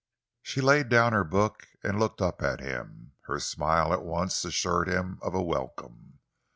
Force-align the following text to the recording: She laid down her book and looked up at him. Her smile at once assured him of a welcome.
She 0.41 0.61
laid 0.61 0.89
down 0.89 1.13
her 1.13 1.23
book 1.23 1.67
and 1.83 1.99
looked 1.99 2.23
up 2.23 2.41
at 2.41 2.59
him. 2.59 3.11
Her 3.25 3.39
smile 3.39 3.93
at 3.93 4.01
once 4.01 4.43
assured 4.43 4.87
him 4.89 5.19
of 5.21 5.35
a 5.35 5.43
welcome. 5.43 6.21